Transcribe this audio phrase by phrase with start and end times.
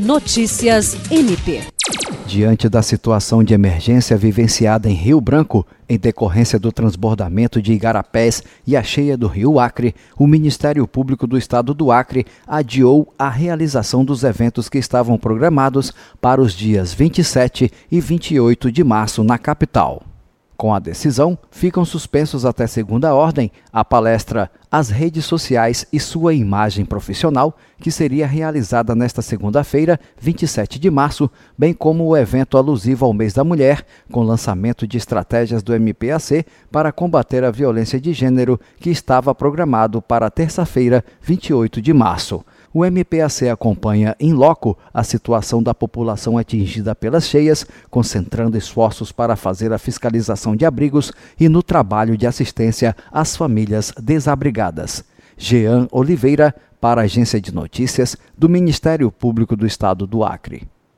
[0.00, 1.60] Notícias MP.
[2.26, 8.42] Diante da situação de emergência vivenciada em Rio Branco, em decorrência do transbordamento de Igarapés
[8.66, 13.28] e a cheia do Rio Acre, o Ministério Público do Estado do Acre adiou a
[13.28, 19.36] realização dos eventos que estavam programados para os dias 27 e 28 de março na
[19.36, 20.09] capital.
[20.60, 26.34] Com a decisão, ficam suspensos até segunda ordem a palestra As Redes Sociais e Sua
[26.34, 33.06] Imagem Profissional, que seria realizada nesta segunda-feira, 27 de março, bem como o evento alusivo
[33.06, 38.12] ao mês da mulher, com lançamento de estratégias do MPAC para combater a violência de
[38.12, 42.44] gênero, que estava programado para terça-feira, 28 de março.
[42.72, 49.34] O MPAC acompanha em loco a situação da população atingida pelas cheias, concentrando esforços para
[49.34, 55.04] fazer a fiscalização de abrigos e no trabalho de assistência às famílias desabrigadas.
[55.36, 60.68] Jean Oliveira, para a Agência de Notícias do Ministério Público do Estado do Acre.